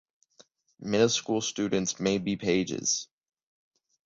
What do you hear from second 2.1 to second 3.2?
be pages.